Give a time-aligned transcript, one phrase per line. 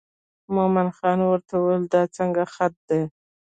[0.55, 3.01] مومن خان ورته وویل دا څنګه خط دی.